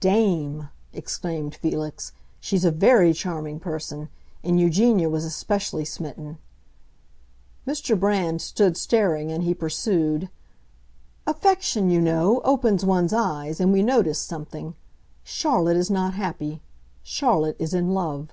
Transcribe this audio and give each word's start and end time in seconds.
"Dame!" 0.00 0.70
exclaimed 0.94 1.54
Felix, 1.56 2.12
"she's 2.40 2.64
a 2.64 2.70
very 2.70 3.12
charming 3.12 3.60
person; 3.60 4.08
and 4.42 4.58
Eugenia 4.58 5.10
was 5.10 5.26
especially 5.26 5.84
smitten." 5.84 6.38
Mr. 7.66 8.00
Brand 8.00 8.40
stood 8.40 8.78
staring, 8.78 9.30
and 9.30 9.42
he 9.44 9.52
pursued, 9.52 10.30
"Affection, 11.26 11.90
you 11.90 12.00
know, 12.00 12.40
opens 12.44 12.82
one's 12.82 13.12
eyes, 13.12 13.60
and 13.60 13.74
we 13.74 13.82
noticed 13.82 14.26
something. 14.26 14.74
Charlotte 15.22 15.76
is 15.76 15.90
not 15.90 16.14
happy! 16.14 16.62
Charlotte 17.02 17.56
is 17.58 17.74
in 17.74 17.92
love." 17.92 18.32